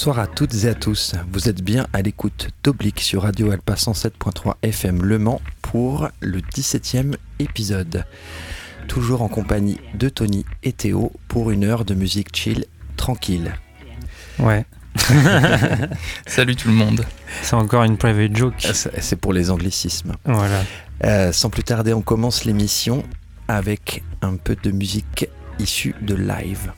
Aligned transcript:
Bonsoir 0.00 0.18
à 0.18 0.26
toutes 0.26 0.64
et 0.64 0.66
à 0.66 0.72
tous. 0.72 1.14
Vous 1.30 1.50
êtes 1.50 1.62
bien 1.62 1.86
à 1.92 2.00
l'écoute 2.00 2.48
d'Oblique 2.64 3.00
sur 3.00 3.24
Radio 3.24 3.50
Alpa 3.50 3.74
107.3 3.74 4.54
FM 4.62 5.02
Le 5.02 5.18
Mans 5.18 5.42
pour 5.60 6.08
le 6.20 6.40
17e 6.40 7.16
épisode. 7.38 8.06
Toujours 8.88 9.20
en 9.20 9.28
compagnie 9.28 9.78
de 9.92 10.08
Tony 10.08 10.46
et 10.62 10.72
Théo 10.72 11.12
pour 11.28 11.50
une 11.50 11.64
heure 11.64 11.84
de 11.84 11.92
musique 11.92 12.34
chill 12.34 12.64
tranquille. 12.96 13.54
Ouais. 14.38 14.64
Salut 16.26 16.56
tout 16.56 16.68
le 16.68 16.74
monde. 16.76 17.04
C'est 17.42 17.56
encore 17.56 17.84
une 17.84 17.98
private 17.98 18.34
joke. 18.34 18.66
C'est 18.72 19.16
pour 19.16 19.34
les 19.34 19.50
anglicismes. 19.50 20.14
Voilà. 20.24 20.62
Euh, 21.04 21.30
sans 21.30 21.50
plus 21.50 21.62
tarder, 21.62 21.92
on 21.92 22.00
commence 22.00 22.46
l'émission 22.46 23.04
avec 23.48 24.02
un 24.22 24.36
peu 24.36 24.56
de 24.62 24.70
musique 24.70 25.28
issue 25.58 25.94
de 26.00 26.14
live. 26.14 26.72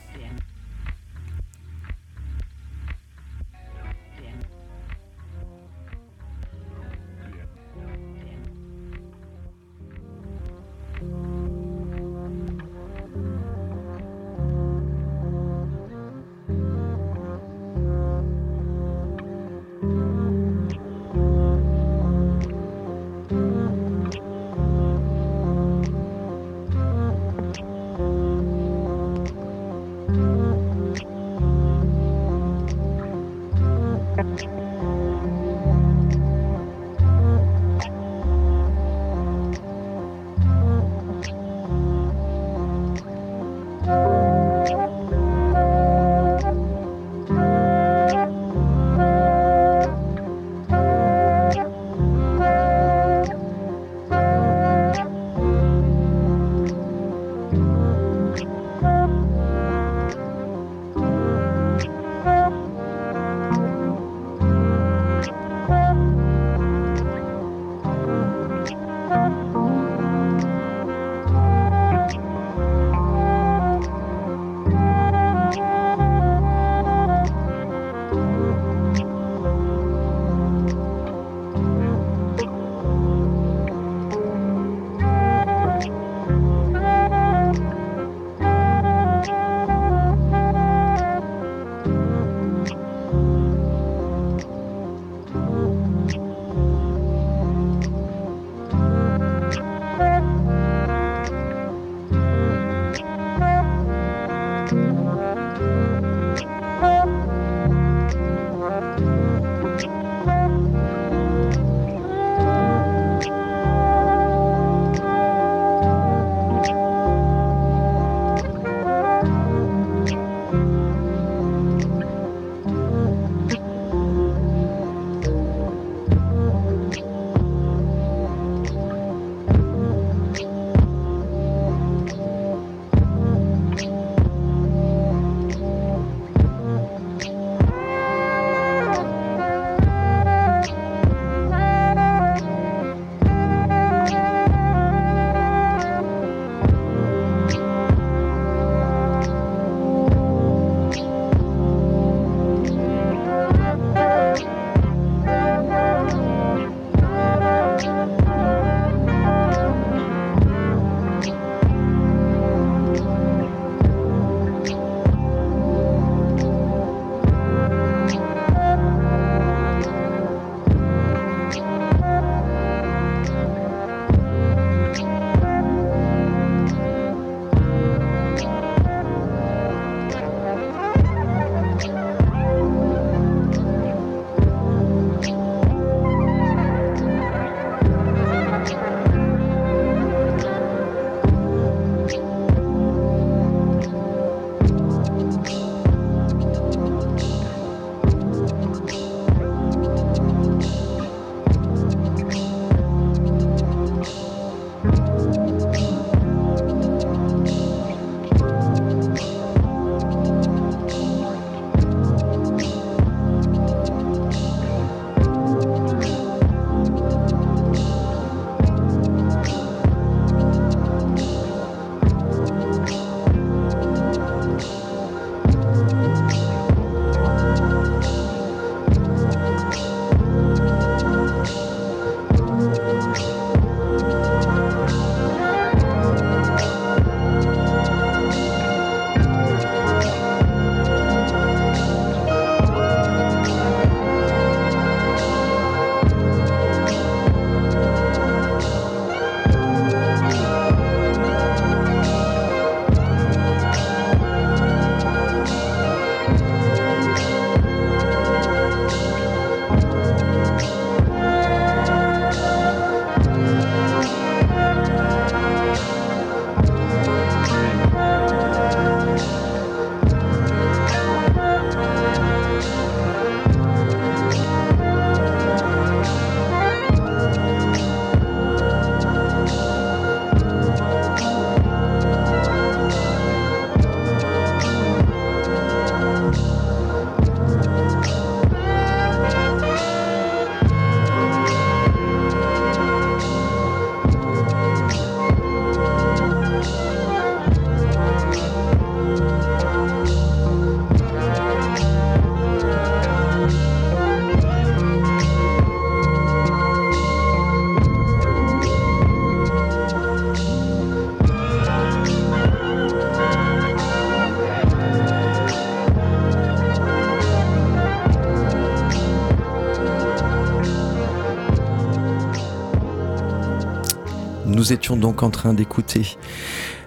Nous 324.73 324.79
étions 324.79 324.97
donc 324.97 325.21
en 325.21 325.29
train 325.29 325.53
d'écouter 325.53 326.17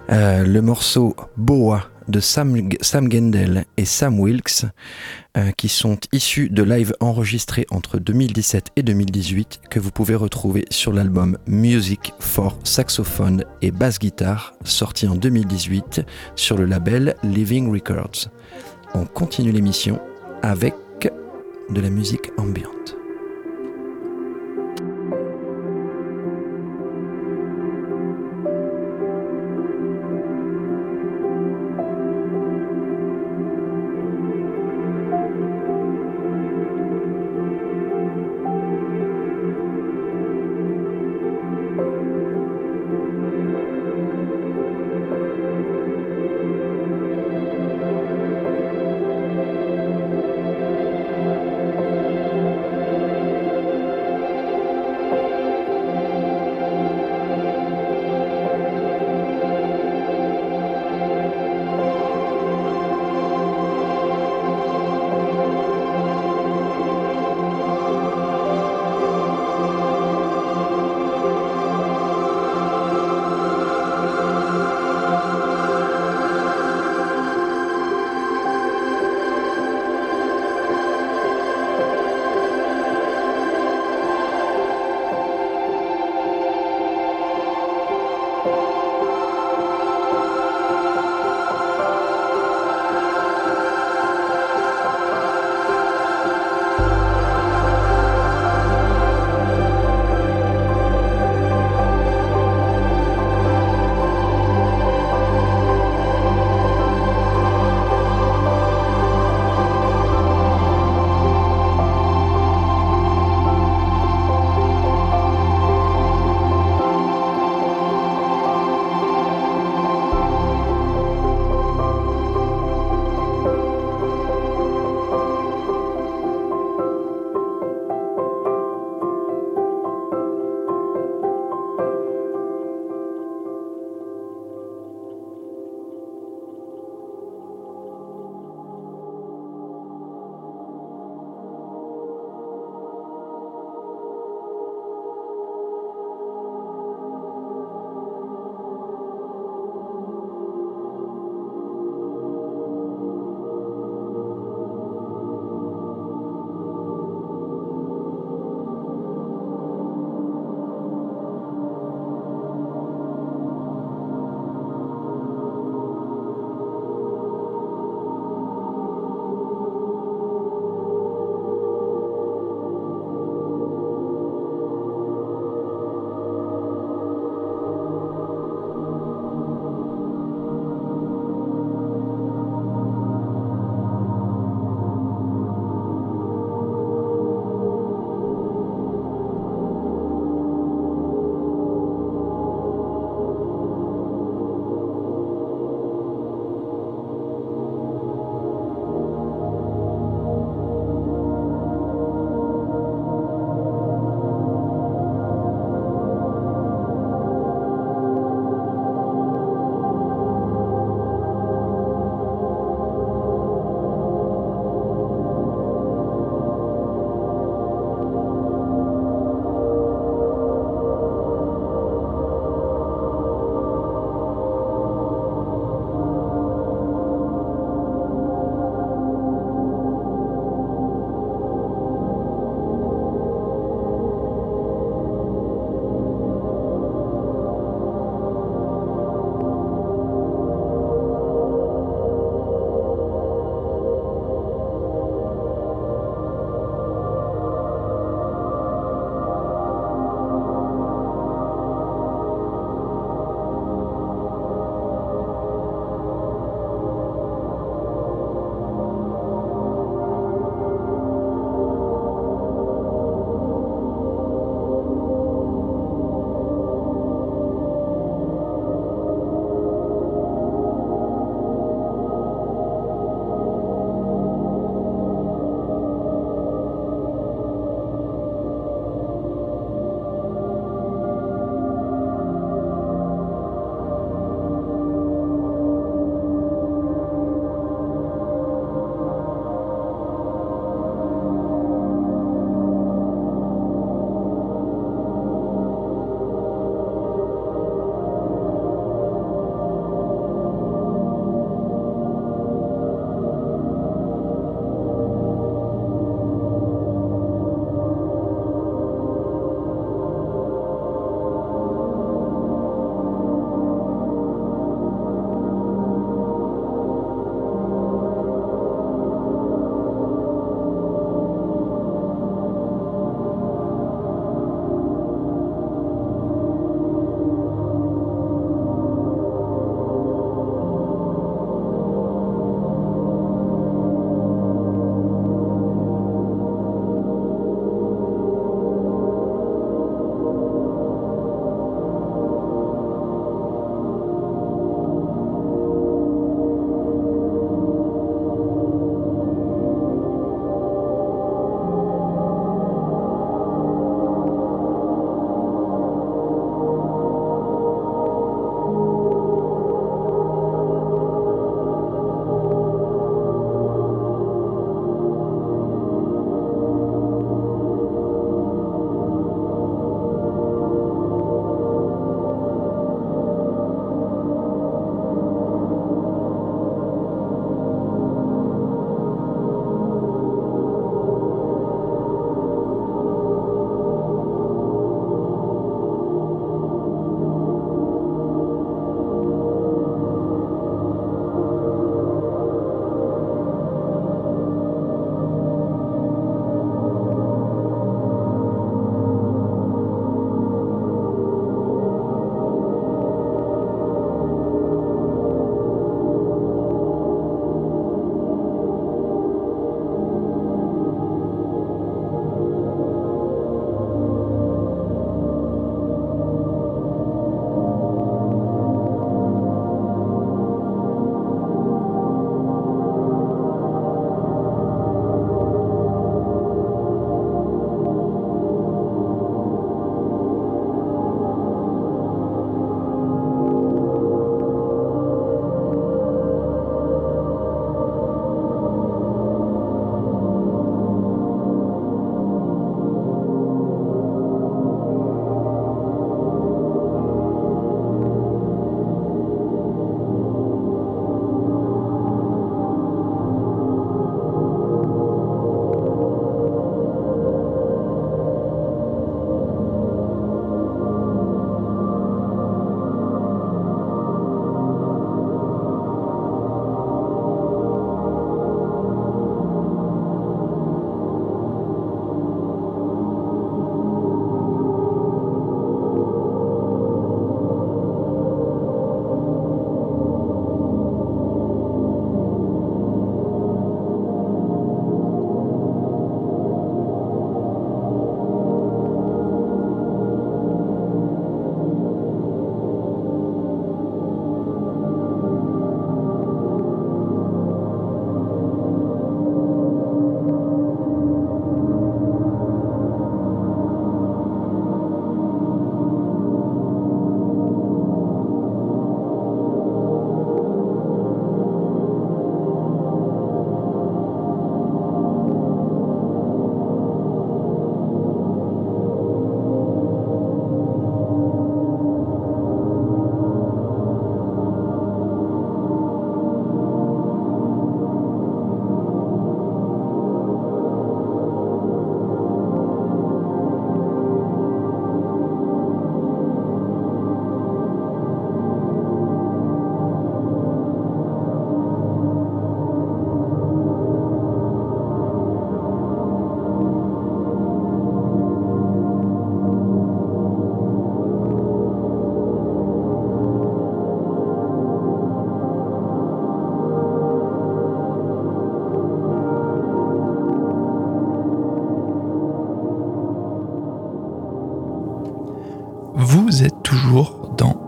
euh, 0.09 0.45
le 0.45 0.61
morceau 0.61 1.15
Boa 1.37 1.85
de 2.09 2.19
Sam, 2.19 2.67
Sam 2.81 3.09
Gendel 3.09 3.63
et 3.77 3.85
Sam 3.85 4.19
Wilkes, 4.19 4.65
euh, 5.37 5.51
qui 5.51 5.69
sont 5.69 5.97
issus 6.11 6.49
de 6.49 6.63
lives 6.63 6.93
enregistrés 6.99 7.65
entre 7.71 7.97
2017 7.97 8.71
et 8.75 8.83
2018, 8.83 9.61
que 9.69 9.79
vous 9.79 9.91
pouvez 9.91 10.15
retrouver 10.15 10.65
sur 10.69 10.91
l'album 10.91 11.37
Music 11.47 12.11
for 12.19 12.59
Saxophone 12.65 13.45
et 13.61 13.71
Bass 13.71 13.99
Guitar, 13.99 14.53
sorti 14.65 15.07
en 15.07 15.15
2018 15.15 16.01
sur 16.35 16.57
le 16.57 16.65
label 16.65 17.15
Living 17.23 17.71
Records. 17.71 18.27
On 18.95 19.05
continue 19.05 19.53
l'émission 19.53 20.01
avec 20.43 20.73
de 21.69 21.79
la 21.79 21.89
musique 21.89 22.31
ambiante. 22.37 22.96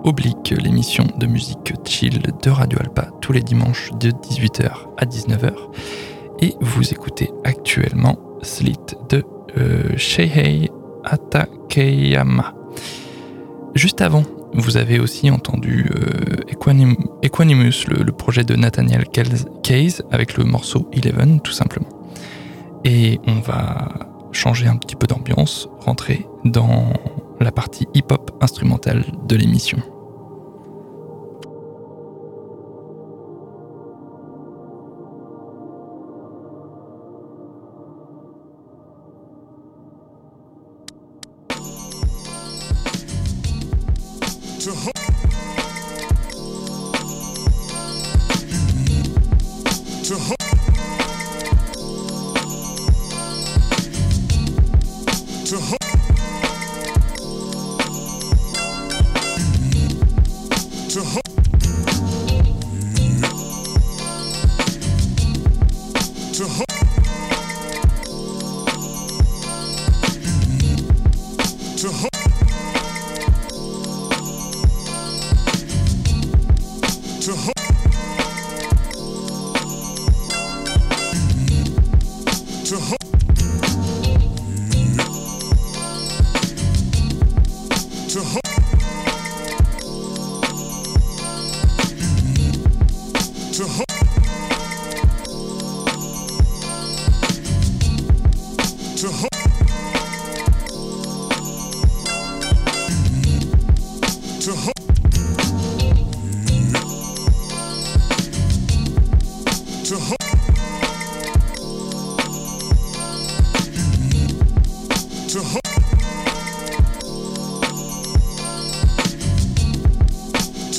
Oblique, 0.09 0.55
l'émission 0.59 1.05
de 1.19 1.27
musique 1.27 1.71
chill 1.85 2.19
de 2.41 2.49
Radio 2.49 2.79
Alpa 2.79 3.11
tous 3.21 3.31
les 3.31 3.43
dimanches 3.43 3.91
de 3.99 4.09
18h 4.09 4.71
à 4.97 5.05
19h. 5.05 5.53
Et 6.39 6.55
vous 6.61 6.91
écoutez 6.91 7.29
actuellement 7.43 8.17
Slit 8.41 8.79
de 9.09 9.23
euh, 9.59 9.95
Sheihei 9.97 10.71
Atakeyama. 11.03 12.55
Juste 13.75 14.01
avant, 14.01 14.23
vous 14.55 14.77
avez 14.77 14.99
aussi 14.99 15.29
entendu 15.29 15.91
euh, 15.93 16.37
Equanimus, 17.21 17.85
le, 17.87 18.11
projet 18.11 18.43
de 18.43 18.55
Nathaniel 18.55 19.05
Case 19.61 20.01
avec 20.09 20.37
le 20.37 20.43
morceau 20.43 20.89
Eleven 20.91 21.39
tout 21.39 21.51
simplement. 21.51 21.89
Et 22.83 23.19
on 23.27 23.41
va 23.41 23.89
changer 24.31 24.65
un 24.65 24.77
petit 24.77 24.95
peu 24.95 25.05
d'ambiance, 25.05 25.69
rentrer 25.81 26.25
dans 26.45 26.93
la 27.39 27.51
partie 27.51 27.87
hip-hop 27.93 28.31
instrumentale 28.41 29.05
de 29.27 29.35
l'émission. 29.35 29.77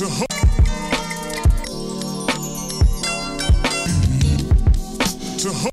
to 0.01 0.07
hold. 0.07 0.27
To 5.37 5.53
hold. 5.53 5.70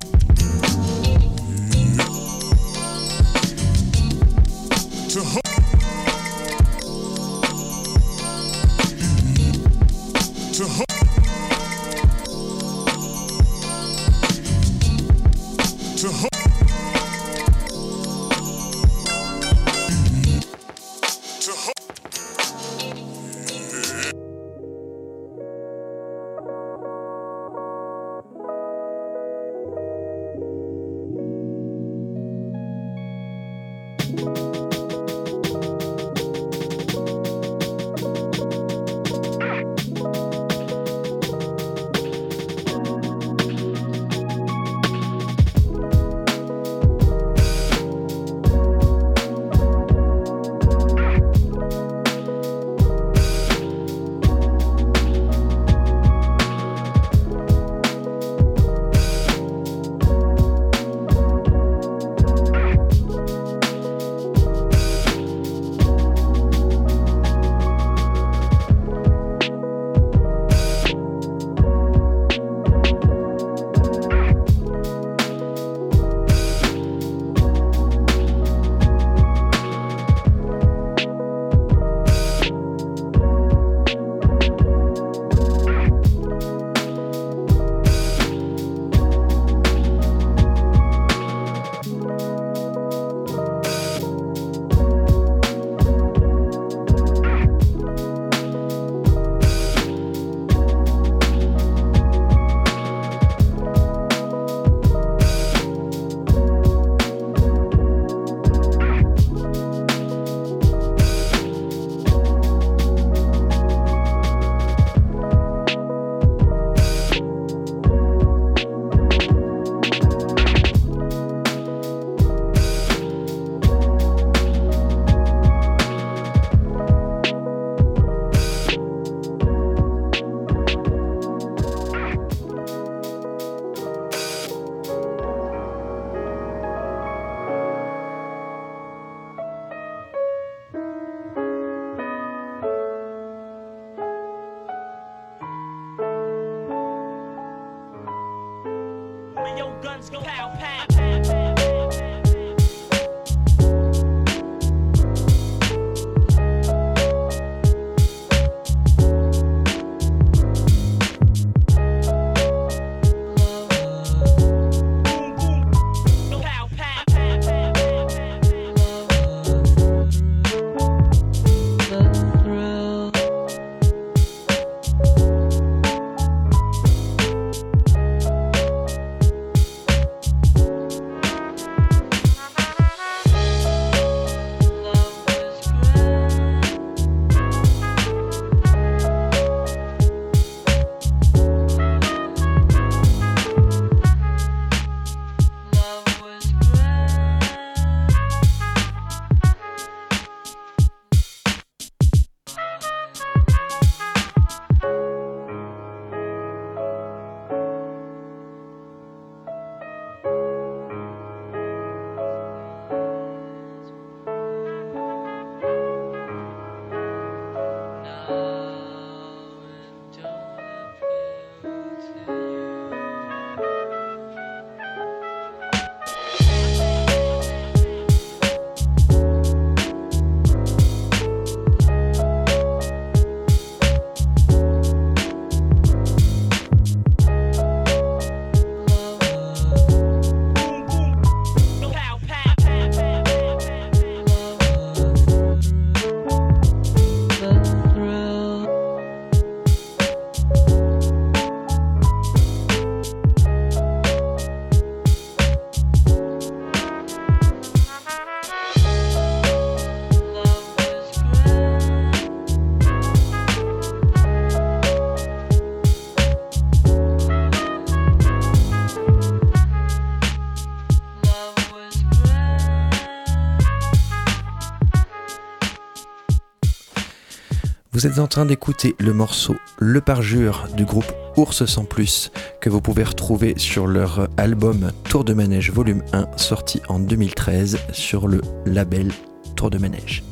Vous 277.99 278.07
êtes 278.07 278.21
en 278.21 278.29
train 278.29 278.47
d'écouter 278.47 278.95
le 279.01 279.13
morceau 279.13 279.57
Le 279.81 280.01
Parjure 280.01 280.69
du 280.77 280.85
groupe 280.85 281.13
Ours 281.37 281.65
sans 281.65 281.85
plus 281.85 282.31
que 282.61 282.71
vous 282.71 282.81
pouvez 282.81 283.03
retrouver 283.03 283.55
sur 283.57 283.89
leur 283.89 284.29
album 284.37 284.93
Tour 285.11 285.25
de 285.25 285.35
Manège 285.35 285.73
Volume 285.73 286.05
1 286.13 286.29
sorti 286.37 286.81
en 286.89 287.01
2013 287.01 287.77
sur 287.91 288.29
le 288.29 288.41
label 288.67 289.11
Tour 289.57 289.71
de 289.71 289.79
Manège. 289.79 290.23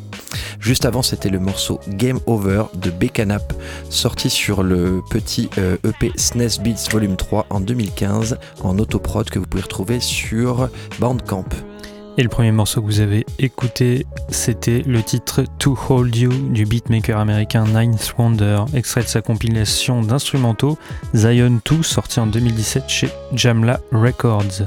Juste 0.61 0.85
avant, 0.85 1.02
c'était 1.02 1.29
le 1.29 1.40
morceau 1.40 1.81
Game 1.88 2.20
Over 2.26 2.66
de 2.74 2.90
Becanap, 2.90 3.52
sorti 3.90 4.31
sur 4.31 4.62
le 4.62 5.02
petit 5.11 5.50
EP 5.57 6.12
SNES 6.16 6.62
Beats 6.62 6.88
Volume 6.92 7.16
3 7.16 7.46
en 7.50 7.59
2015 7.59 8.38
en 8.62 8.79
autoprod 8.79 9.29
que 9.29 9.40
vous 9.40 9.46
pouvez 9.46 9.64
retrouver 9.64 9.98
sur 9.98 10.68
Bandcamp. 11.00 11.48
Et 12.18 12.22
le 12.22 12.31
premier 12.31 12.50
morceau 12.50 12.81
que 12.81 12.87
vous 12.87 13.00
avez 13.00 13.26
écouté, 13.38 14.07
c'était 14.31 14.83
le 14.87 15.02
titre 15.02 15.44
To 15.59 15.79
Hold 15.88 16.16
You 16.16 16.31
du 16.50 16.64
beatmaker 16.64 17.18
américain 17.18 17.64
Ninth 17.66 18.14
Wonder, 18.16 18.61
extrait 18.72 19.02
de 19.02 19.07
sa 19.07 19.20
compilation 19.20 20.00
d'instrumentaux 20.00 20.79
Zion 21.14 21.61
2, 21.62 21.83
sorti 21.83 22.18
en 22.18 22.26
2017 22.26 22.85
chez 22.88 23.09
Jamla 23.35 23.81
Records. 23.92 24.62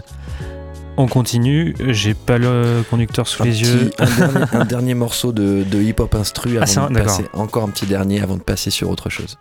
On 0.98 1.08
continue, 1.08 1.76
j'ai 1.88 2.14
pas 2.14 2.38
le 2.38 2.84
conducteur 2.88 3.28
sous 3.28 3.42
les 3.44 3.62
yeux. 3.62 3.90
Un 4.54 4.66
dernier, 4.66 4.94
morceau 4.96 5.32
de, 5.32 5.66
hip-hop 5.74 6.14
instru 6.14 6.60
avant 6.60 6.86
ah, 6.86 6.90
de 6.90 7.02
passer. 7.02 7.26
Encore 7.34 7.64
un 7.64 7.70
petit 7.70 7.88
dernier 7.88 8.22
avant 8.22 8.38
de 8.38 8.44
passer 8.44 8.70
sur 8.70 8.92
autre 8.92 9.10
chose. 9.10 9.40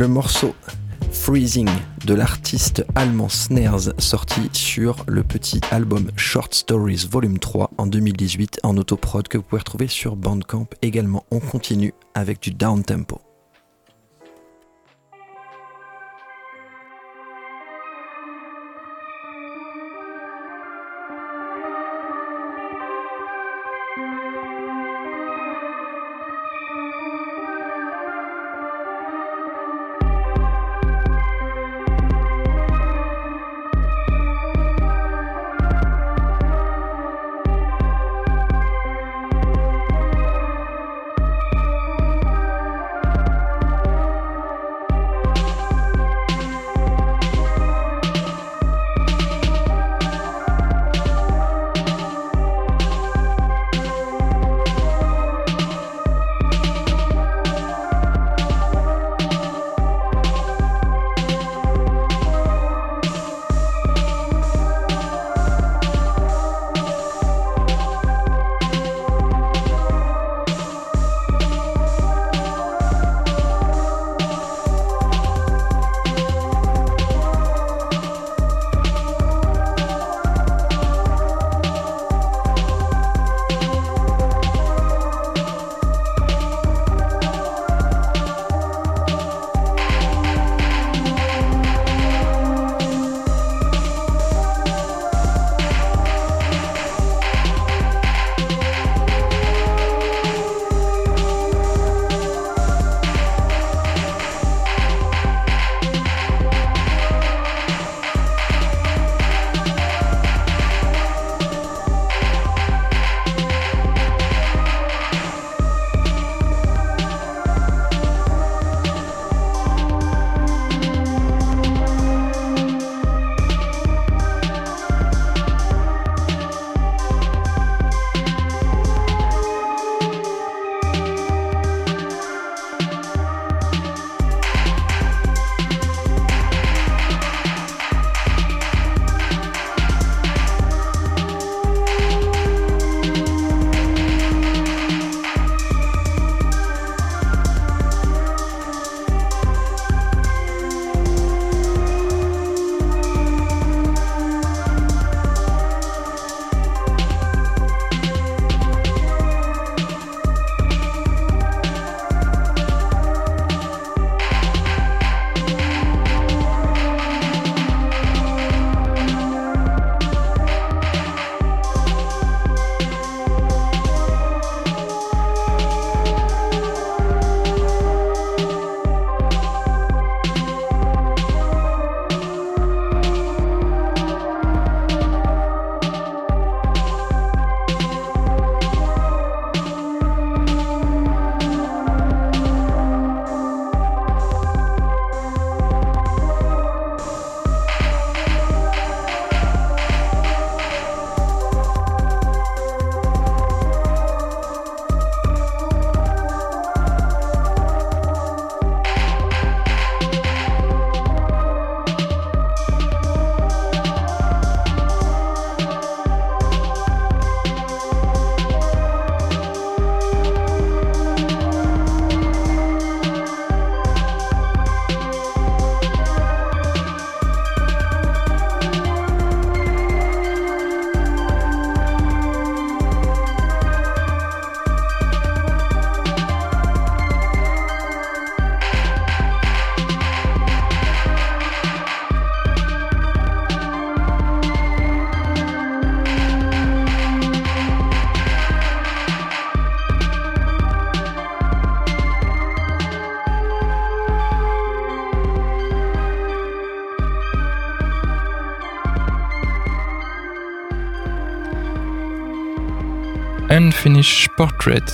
Le 0.00 0.08
morceau 0.08 0.54
Freezing 1.12 1.68
de 2.06 2.14
l'artiste 2.14 2.86
allemand 2.94 3.28
Snares 3.28 3.92
sorti 3.98 4.48
sur 4.54 5.04
le 5.06 5.22
petit 5.22 5.60
album 5.70 6.10
Short 6.16 6.54
Stories 6.54 7.06
Volume 7.10 7.38
3 7.38 7.72
en 7.76 7.86
2018 7.86 8.60
en 8.62 8.78
autoprod 8.78 9.28
que 9.28 9.36
vous 9.36 9.44
pouvez 9.44 9.58
retrouver 9.58 9.88
sur 9.88 10.16
Bandcamp 10.16 10.68
également. 10.80 11.26
On 11.30 11.40
continue 11.40 11.92
avec 12.14 12.40
du 12.40 12.50
down 12.50 12.82
tempo. 12.82 13.20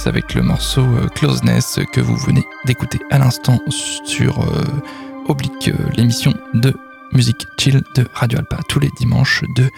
Avec 0.05 0.35
le 0.35 0.43
morceau 0.43 0.83
euh, 0.83 1.09
Closeness 1.09 1.81
que 1.93 2.01
vous 2.01 2.17
venez 2.17 2.45
d'écouter 2.67 3.01
à 3.11 3.19
l'instant 3.19 3.59
sur 3.69 4.39
euh, 4.41 4.65
Oblique, 5.27 5.71
l'émission 5.97 6.33
de 6.55 6.73
musique 7.13 7.49
chill 7.59 7.83
de 7.97 8.07
Radio 8.15 8.39
Alpa 8.39 8.61
tous 8.69 8.79
les 8.79 8.91
dimanches 8.97 9.43
de 9.57 9.69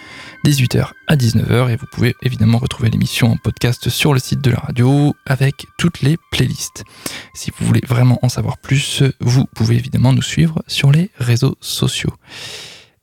18h 0.45 0.91
à 1.07 1.17
19h 1.17 1.71
et 1.71 1.77
vous 1.77 1.87
pouvez 1.91 2.15
évidemment 2.23 2.59
retrouver 2.59 2.91
l'émission 2.91 3.33
en 3.33 3.37
podcast 3.39 3.89
sur 3.89 4.13
le 4.13 4.21
site 4.21 4.43
de 4.43 4.51
la 4.51 4.59
radio 4.59 5.17
avec 5.25 5.65
toutes 5.79 6.03
les 6.03 6.19
playlists. 6.31 6.85
Si 7.33 7.51
vous 7.57 7.65
voulez 7.65 7.83
vraiment 7.89 8.19
en 8.21 8.29
savoir 8.29 8.59
plus, 8.59 9.03
vous 9.21 9.47
pouvez 9.47 9.77
évidemment 9.77 10.13
nous 10.13 10.23
suivre 10.23 10.63
sur 10.67 10.93
les 10.93 11.11
réseaux 11.19 11.57
sociaux. 11.63 12.13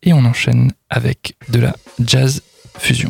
Et 0.03 0.13
on 0.13 0.23
enchaîne 0.23 0.71
avec 0.91 1.35
de 1.49 1.59
la 1.59 1.75
jazz 1.99 2.43
fusion. 2.77 3.09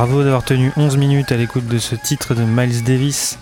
Bravo 0.00 0.24
d'avoir 0.24 0.44
tenu 0.44 0.72
11 0.78 0.96
minutes 0.96 1.30
à 1.30 1.36
l'écoute 1.36 1.66
de 1.66 1.76
ce 1.76 1.94
titre 1.94 2.34
de 2.34 2.42
Miles 2.42 2.84
Davis 2.84 3.38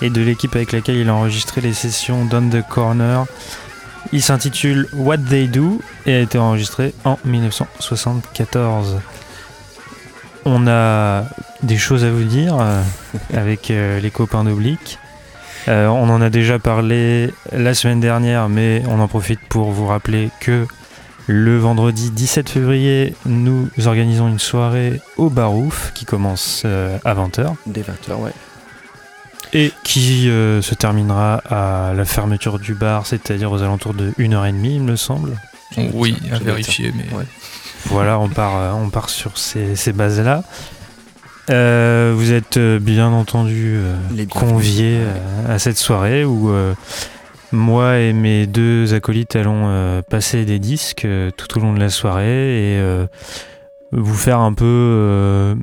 et 0.00 0.08
de 0.08 0.22
l'équipe 0.22 0.54
avec 0.54 0.70
laquelle 0.70 0.94
il 0.94 1.08
a 1.08 1.14
enregistré 1.14 1.60
les 1.60 1.72
sessions 1.72 2.24
Down 2.24 2.48
the 2.48 2.62
Corner. 2.62 3.24
Il 4.12 4.22
s'intitule 4.22 4.86
What 4.92 5.18
They 5.18 5.48
Do 5.48 5.80
et 6.06 6.14
a 6.14 6.20
été 6.20 6.38
enregistré 6.38 6.94
en 7.04 7.18
1974. 7.24 9.00
On 10.44 10.68
a 10.68 11.24
des 11.64 11.76
choses 11.76 12.04
à 12.04 12.10
vous 12.12 12.22
dire 12.22 12.56
euh, 12.60 12.80
avec 13.34 13.72
euh, 13.72 13.98
les 13.98 14.12
copains 14.12 14.44
d'Oblique. 14.44 15.00
Euh, 15.66 15.88
on 15.88 16.08
en 16.08 16.22
a 16.22 16.30
déjà 16.30 16.60
parlé 16.60 17.34
la 17.50 17.74
semaine 17.74 17.98
dernière, 17.98 18.48
mais 18.48 18.84
on 18.88 19.00
en 19.00 19.08
profite 19.08 19.40
pour 19.48 19.72
vous 19.72 19.88
rappeler 19.88 20.30
que 20.38 20.68
le 21.26 21.58
vendredi 21.58 22.10
17 22.10 22.48
février, 22.48 23.14
nous 23.26 23.68
organisons 23.86 24.28
une 24.28 24.38
soirée 24.38 25.00
au 25.16 25.28
Barouf 25.28 25.92
qui 25.94 26.04
commence 26.04 26.64
à 26.64 27.14
20h. 27.14 27.54
Dès 27.66 27.82
20h, 27.82 28.14
ouais. 28.18 28.32
Et 29.52 29.72
qui 29.84 30.24
se 30.26 30.74
terminera 30.74 31.36
à 31.48 31.94
la 31.94 32.04
fermeture 32.04 32.58
du 32.58 32.74
bar, 32.74 33.06
c'est-à-dire 33.06 33.50
aux 33.50 33.62
alentours 33.62 33.94
de 33.94 34.10
1h30, 34.18 34.64
il 34.64 34.82
me 34.82 34.96
semble. 34.96 35.36
Oui, 35.94 36.16
à 36.32 36.38
vérifier, 36.38 36.92
mais. 36.96 37.06
Voilà, 37.86 38.18
on 38.18 38.28
part, 38.28 38.76
on 38.76 38.90
part 38.90 39.08
sur 39.08 39.38
ces 39.38 39.92
bases-là. 39.92 40.42
Euh, 41.48 42.12
vous 42.16 42.32
êtes 42.32 42.56
euh, 42.56 42.80
bien 42.80 43.12
entendu 43.12 43.76
euh, 43.76 44.26
conviés 44.28 44.98
à 45.48 45.60
cette 45.60 45.78
soirée 45.78 46.24
où 46.24 46.50
moi 47.52 47.98
et 47.98 48.12
mes 48.12 48.46
deux 48.46 48.94
acolytes 48.94 49.36
allons 49.36 50.02
passer 50.08 50.44
des 50.44 50.58
disques 50.58 51.06
tout 51.36 51.58
au 51.58 51.60
long 51.60 51.72
de 51.72 51.80
la 51.80 51.88
soirée 51.88 52.74
et 52.74 53.06
vous 53.92 54.14
faire 54.14 54.40
un 54.40 54.52
peu 54.52 55.56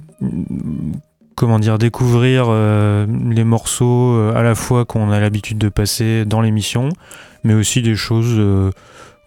comment 1.36 1.60
dire 1.60 1.78
découvrir 1.78 2.50
les 2.50 3.44
morceaux 3.44 4.18
à 4.36 4.44
la 4.44 4.56
fois 4.56 4.86
qu'on 4.86 5.12
a 5.12 5.20
l'habitude 5.20 5.58
de 5.58 5.70
passer 5.70 6.26
dans 6.26 6.42
l'émission 6.42 6.90
mais 7.44 7.54
aussi 7.54 7.82
des 7.82 7.96
choses 7.96 8.72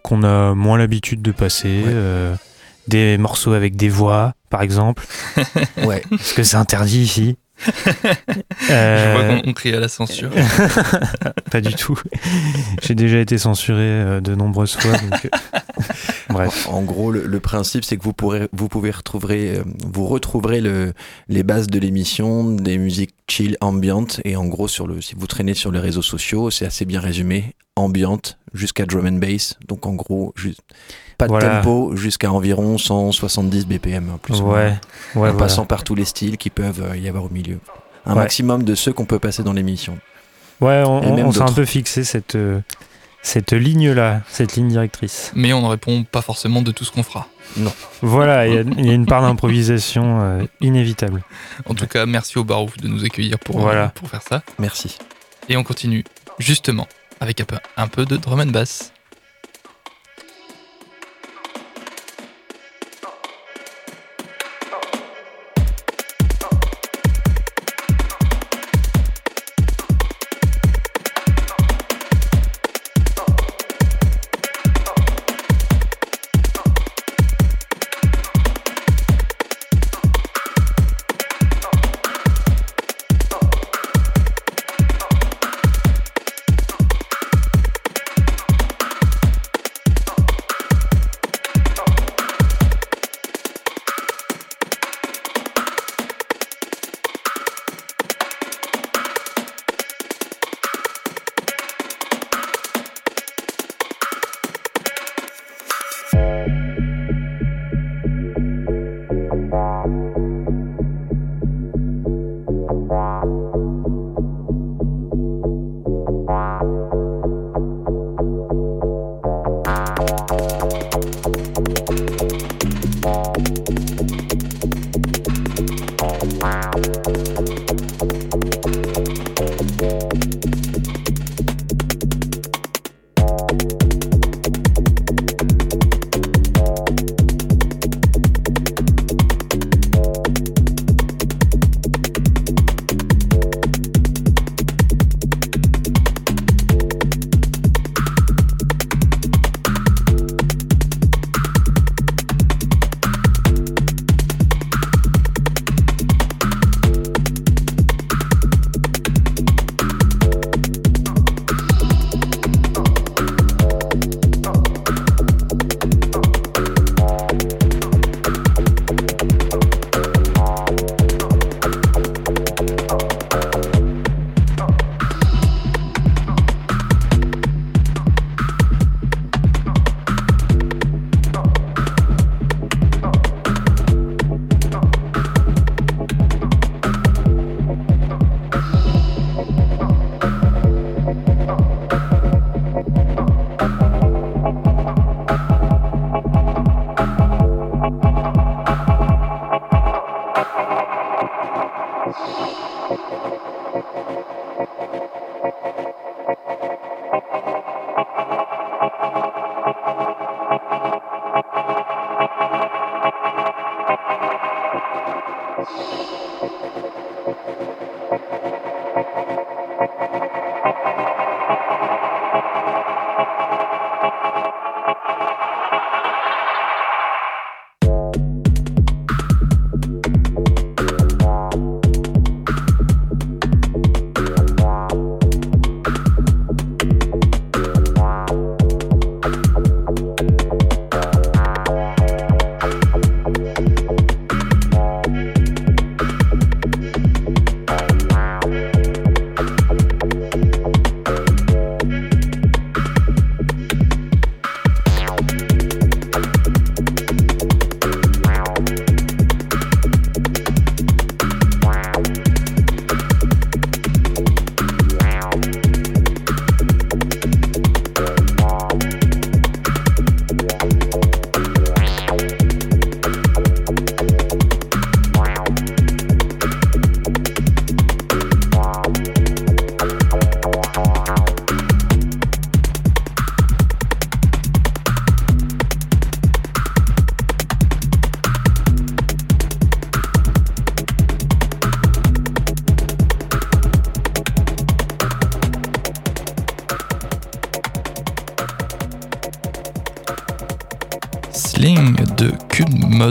qu'on 0.03 0.23
a 0.23 0.55
moins 0.55 0.79
l'habitude 0.79 1.23
de 1.23 1.33
passer 1.33 1.85
des 2.89 3.19
morceaux 3.19 3.53
avec 3.53 3.77
des 3.77 3.89
voix, 3.89 4.35
par 4.51 4.63
exemple. 4.63 5.05
ouais. 5.85 6.03
Parce 6.11 6.33
que 6.33 6.43
c'est 6.43 6.57
interdit 6.57 7.01
ici. 7.01 7.37
Je 8.69 9.13
vois 9.13 9.41
qu'on 9.41 9.53
crie 9.53 9.75
à 9.75 9.81
la 9.81 9.89
censure. 9.89 10.31
Pas 11.51 11.61
du 11.61 11.75
tout. 11.75 11.99
J'ai 12.83 12.95
déjà 12.95 13.19
été 13.19 13.39
censuré 13.39 13.81
euh, 13.81 14.21
de 14.21 14.35
nombreuses 14.35 14.77
fois. 14.77 14.93
Euh, 14.93 15.29
bref. 16.29 16.69
En, 16.69 16.83
gros, 16.83 17.11
le, 17.11 17.41
principe, 17.41 17.85
c'est 17.85 17.97
que 17.97 18.03
vous, 18.03 18.13
pourrez, 18.13 18.49
vous 18.53 18.69
pouvez 18.69 18.91
retrouver, 18.91 19.57
euh, 19.57 19.65
vous 19.87 20.07
retrouverez 20.07 20.61
le, 20.61 20.93
les 21.29 21.43
bases 21.43 21.69
de 21.69 21.79
l'émission, 21.79 22.45
des 22.45 22.79
musiques 22.79 23.15
chill, 23.29 23.57
ambiantes. 23.61 24.21
Et 24.25 24.37
en 24.37 24.47
gros, 24.47 24.69
sur 24.69 24.87
le, 24.87 25.01
si 25.01 25.15
vous 25.17 25.27
traînez 25.27 25.55
sur 25.55 25.73
les 25.73 25.81
réseaux 25.81 26.03
sociaux, 26.03 26.51
c'est 26.51 26.67
assez 26.67 26.85
bien 26.85 27.01
résumé. 27.01 27.55
Ambiante 27.77 28.39
jusqu'à 28.57 28.87
drum 28.87 29.07
and 29.07 29.19
bass. 29.19 29.57
Donc 29.67 29.87
en 29.87 29.95
gros, 29.95 30.33
juste 30.37 30.61
pas 31.19 31.29
de 31.29 31.39
tempo 31.39 31.97
jusqu'à 31.97 32.31
environ 32.31 32.79
170 32.79 33.67
BPM, 33.67 34.11
hein, 34.11 34.19
plus 34.21 34.41
ouais, 34.41 34.75
ou 35.15 35.19
moins. 35.19 35.31
en 35.31 35.37
passant 35.37 35.65
par 35.65 35.85
tous 35.85 35.95
les 35.95 36.05
styles 36.05 36.37
qui 36.37 36.51
peuvent 36.51 36.83
euh, 36.83 36.97
y 36.97 37.09
avoir 37.09 37.25
au 37.25 37.31
milieu. 37.31 37.59
Un 38.05 38.15
maximum 38.15 38.63
de 38.63 38.75
ceux 38.75 38.93
qu'on 38.93 39.05
peut 39.05 39.19
passer 39.19 39.43
dans 39.43 39.53
l'émission. 39.53 39.99
Ouais, 40.61 40.83
on, 40.87 41.33
s'est 41.33 41.43
un 41.43 41.53
peu 41.53 41.65
fixé 41.65 42.05
cette, 42.05 42.37
euh, 42.37 42.61
cette 43.21 43.53
ligne-là, 43.53 44.23
cette 44.29 44.57
ligne 44.57 44.69
directrice. 44.69 45.33
Mais 45.35 45.53
on 45.53 45.63
ne 45.63 45.67
répond 45.67 46.05
pas 46.05 46.23
forcément 46.23 46.63
de 46.63 46.71
tout 46.71 46.85
ce 46.85 46.93
qu'on 46.93 47.03
fera. 47.03 47.27
Non. 47.57 47.73
Voilà, 48.03 48.47
il 48.47 48.55
y, 48.55 48.91
a 48.91 48.93
une 48.93 49.07
part 49.07 49.23
d'improvisation 49.23 50.21
euh, 50.21 50.45
inévitable. 50.61 51.25
En 51.69 51.75
tout 51.75 51.87
cas, 51.87 52.07
merci 52.07 52.39
au 52.39 52.45
Barouf 52.45 52.77
de 52.77 52.89
nous 52.89 53.05
accueillir 53.05 53.39
pour, 53.39 53.69
pour 53.95 54.09
faire 54.09 54.23
ça. 54.23 54.43
Merci. 54.59 54.99
Et 55.49 55.57
on 55.57 55.65
continue 55.65 56.05
justement 56.39 56.87
avec 57.21 57.41
un 57.77 57.89
peu, 57.89 58.05
de 58.05 58.17
drum 58.17 58.41
and 58.41 58.47
bass. 58.47 58.93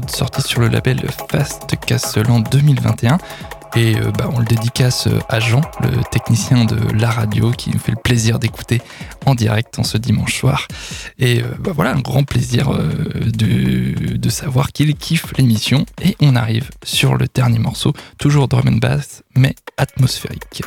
Sorti 0.08 0.42
sur 0.42 0.62
le 0.62 0.68
label 0.68 1.02
Fast 1.30 1.76
Castle 1.86 2.30
en 2.30 2.40
2021. 2.40 3.18
Et 3.76 3.96
euh, 3.98 4.12
bah, 4.18 4.30
on 4.34 4.40
le 4.40 4.46
dédicace 4.46 5.08
euh, 5.08 5.20
à 5.28 5.40
Jean, 5.40 5.62
le 5.82 6.02
technicien 6.10 6.64
de 6.64 6.78
la 6.98 7.10
radio, 7.10 7.52
qui 7.52 7.72
nous 7.72 7.80
fait 7.80 7.92
le 7.92 8.02
plaisir 8.02 8.40
d'écouter 8.40 8.82
en 9.26 9.36
direct 9.36 9.78
en 9.80 9.84
ce 9.84 9.98
dimanche 9.98 10.40
soir. 10.40 10.68
Et 11.20 11.42
euh, 11.42 11.46
bah, 11.60 11.72
voilà, 11.76 11.92
un 11.92 12.00
grand 12.00 12.24
plaisir 12.24 12.72
de 12.72 14.30
savoir 14.30 14.72
qu'il 14.72 14.96
kiffe 14.96 15.34
l'émission. 15.38 15.86
Et 16.02 16.16
on 16.22 16.36
arrive 16.36 16.70
sur 16.84 17.16
le 17.16 17.28
dernier 17.34 17.60
morceau, 17.60 17.94
toujours 18.18 18.48
drum 18.48 18.68
and 18.68 18.78
bass, 18.78 19.24
mais 19.36 19.56
atmosphérique. 19.78 20.62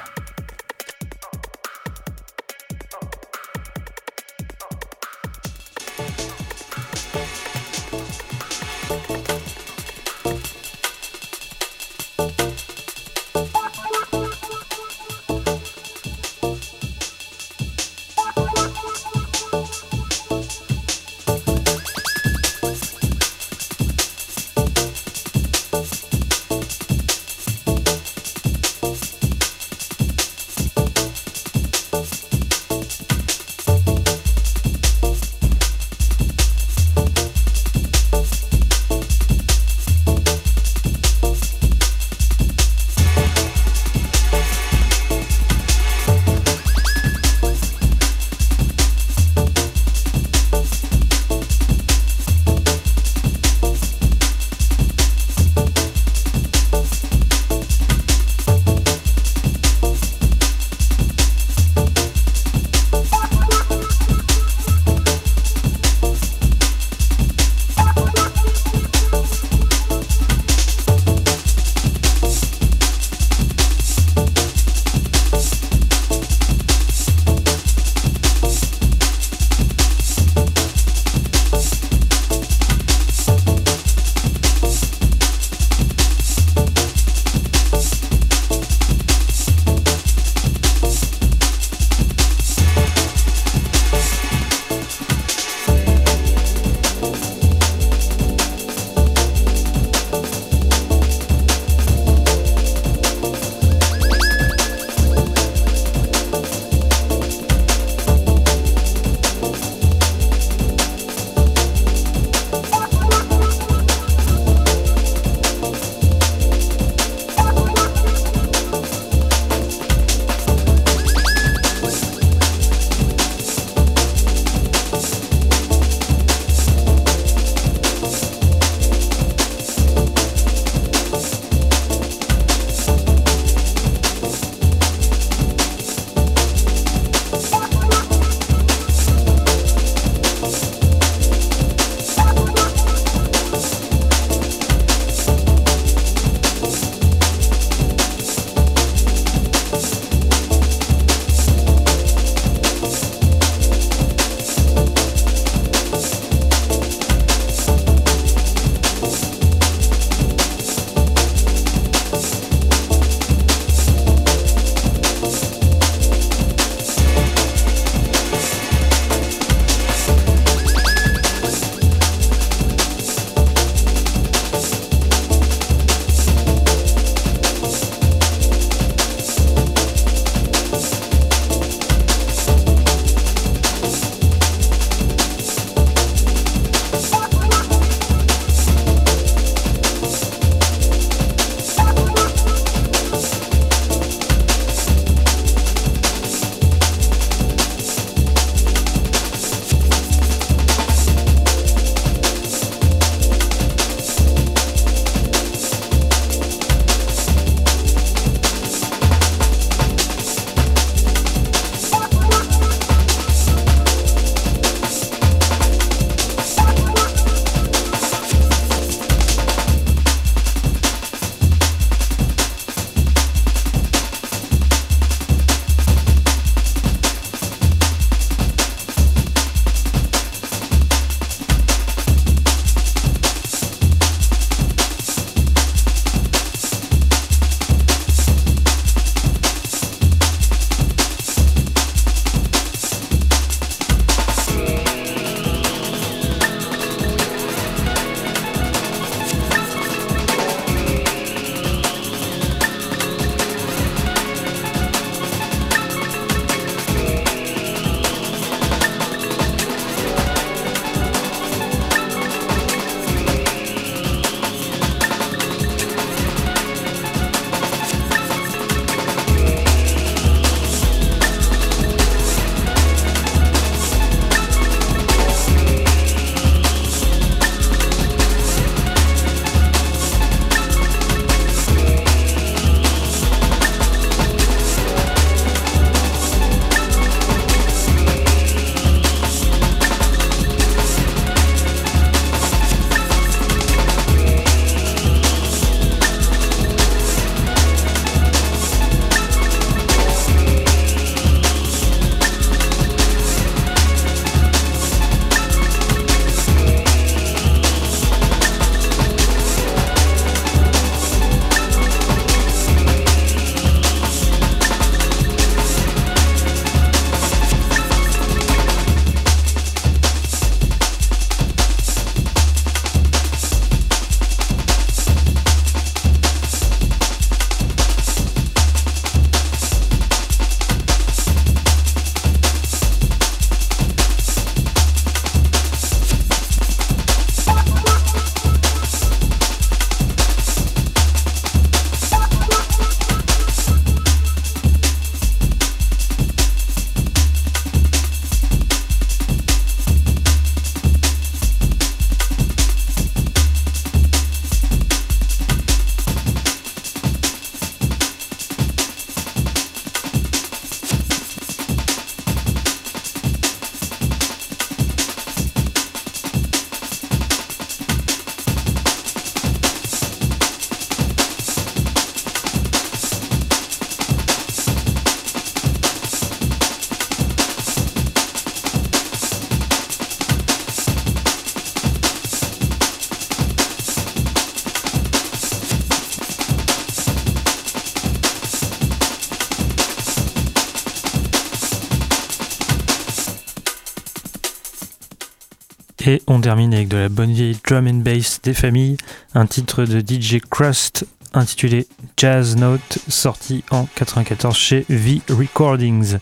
Et 396.09 396.23
on 396.27 396.41
termine 396.41 396.73
avec 396.73 396.89
de 396.89 396.97
la 396.97 397.11
bonne 397.11 397.33
vieille 397.33 397.59
drum 397.69 397.87
and 397.87 397.97
bass 397.97 398.41
des 398.43 398.55
familles, 398.55 398.97
un 399.35 399.45
titre 399.45 399.85
de 399.85 400.01
DJ 400.01 400.41
Crust 400.41 401.07
intitulé 401.35 401.87
Jazz 402.17 402.57
Note, 402.57 402.99
sorti 403.09 403.63
en 403.71 403.85
94 403.95 404.57
chez 404.57 404.87
V 404.89 405.21
Recordings. 405.29 406.17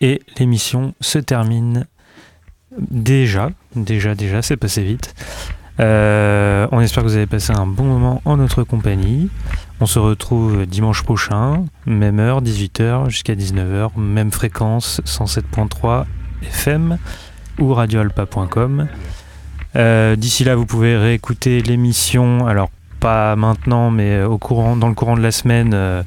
Et 0.00 0.22
l'émission 0.38 0.94
se 1.00 1.18
termine 1.18 1.88
déjà, 2.78 3.50
déjà, 3.74 4.14
déjà, 4.14 4.42
c'est 4.42 4.56
passé 4.56 4.84
vite. 4.84 5.12
Euh, 5.80 6.68
on 6.70 6.80
espère 6.80 7.02
que 7.02 7.08
vous 7.08 7.16
avez 7.16 7.26
passé 7.26 7.52
un 7.52 7.66
bon 7.66 7.86
moment 7.86 8.22
en 8.24 8.36
notre 8.36 8.62
compagnie. 8.62 9.28
On 9.80 9.86
se 9.86 9.98
retrouve 9.98 10.66
dimanche 10.66 11.02
prochain, 11.02 11.64
même 11.84 12.20
heure, 12.20 12.42
18h 12.42 13.10
jusqu'à 13.10 13.34
19h, 13.34 13.98
même 13.98 14.30
fréquence, 14.30 15.00
107.3 15.04 16.04
FM 16.42 16.96
ou 17.60 17.74
radioalpa.com. 17.74 18.88
Euh, 19.76 20.16
d'ici 20.16 20.44
là, 20.44 20.56
vous 20.56 20.66
pouvez 20.66 20.96
réécouter 20.96 21.60
l'émission. 21.60 22.46
Alors, 22.46 22.70
pas 22.98 23.36
maintenant, 23.36 23.90
mais 23.90 24.22
au 24.22 24.38
courant, 24.38 24.76
dans 24.76 24.88
le 24.88 24.94
courant 24.94 25.16
de 25.16 25.22
la 25.22 25.30
semaine, 25.30 25.72
euh, 25.74 26.02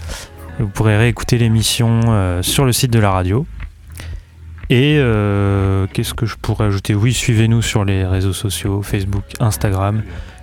vous 0.60 0.68
pourrez 0.68 0.98
réécouter 0.98 1.38
l'émission 1.38 2.42
sur 2.42 2.66
le 2.66 2.72
site 2.74 2.92
de 2.92 3.00
la 3.00 3.12
radio. 3.12 3.46
Et 4.70 4.98
euh, 4.98 5.88
qu'est-ce 5.94 6.14
que 6.14 6.26
je 6.26 6.36
pourrais 6.36 6.66
ajouter? 6.66 6.96
Oui, 6.96 7.14
suivez-nous 7.14 7.62
sur 7.62 7.86
les 7.86 8.06
réseaux 8.06 8.34
sociaux, 8.34 8.82
Facebook, 8.82 9.24
Instagram. 9.40 10.02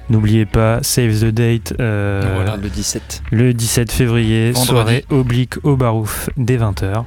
N'oubliez 0.09 0.45
pas, 0.45 0.83
save 0.83 1.21
the 1.21 1.35
date. 1.35 1.75
Euh, 1.81 2.57
le 2.57 2.69
17. 2.69 3.23
Le 3.31 3.55
17 3.55 3.91
février, 3.91 4.55
soirée 4.55 5.05
oblique 5.11 5.55
au 5.65 5.77
Barouf 5.77 6.31
dès 6.37 6.59
20h. 6.59 7.05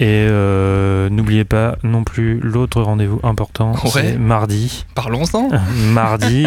Et 0.00 0.26
euh, 0.28 1.08
n'oubliez 1.08 1.44
pas 1.44 1.76
non 1.82 2.02
plus 2.02 2.40
l'autre 2.40 2.82
rendez-vous 2.82 3.20
important, 3.22 3.74
c'est 3.88 4.18
mardi. 4.18 4.84
Parlons-en. 4.94 5.50
mardi, 5.92 6.46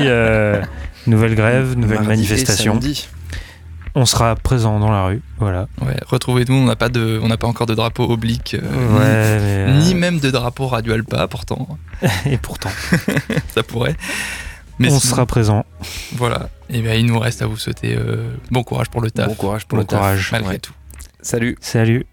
nouvelle 1.08 1.36
grève, 1.36 1.78
nouvelle 1.78 2.04
manifestation 2.04 2.80
on 3.98 4.06
sera 4.06 4.36
présent 4.36 4.80
dans 4.80 4.92
la 4.92 5.06
rue, 5.06 5.22
voilà. 5.40 5.68
Ouais, 5.82 5.98
retrouvez-nous, 6.06 6.54
on 6.54 6.66
n'a 6.66 6.76
pas 6.76 6.90
de, 6.90 7.20
on 7.24 7.30
n'a 7.30 7.38
pas 7.38 7.48
encore 7.48 7.66
de 7.66 7.74
drapeau 7.74 8.04
oblique, 8.04 8.56
euh, 8.56 9.80
ni, 9.80 9.94
euh, 9.94 9.98
même 9.98 10.20
de 10.20 10.30
drapeau 10.30 10.68
Radio 10.68 10.94
Alpa, 10.94 11.28
pourtant. 11.28 11.68
Et 12.28 12.38
pourtant, 12.38 12.70
ça 13.50 13.64
pourrait. 13.64 13.96
Mais 14.78 14.92
on 14.92 15.00
sera 15.00 15.26
présent. 15.26 15.66
Voilà. 16.14 16.50
Et 16.70 16.82
bien, 16.82 16.94
il 16.94 17.08
nous 17.08 17.18
reste 17.18 17.42
à 17.42 17.48
vous 17.48 17.58
souhaiter 17.58 17.96
euh, 17.98 18.36
bon 18.52 18.62
courage 18.62 18.90
pour 18.90 19.02
le 19.02 19.10
taf. 19.10 19.30
Bon 19.30 19.34
courage 19.34 19.66
pour 19.66 19.80
le 19.80 19.84
courage, 19.84 20.32
malgré 20.32 20.60
tout. 20.60 20.74
Salut. 21.20 21.58
Salut. 21.60 22.06